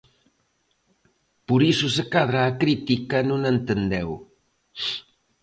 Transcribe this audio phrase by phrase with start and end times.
[1.47, 4.09] Por iso se cadra a crítica non a entendeu.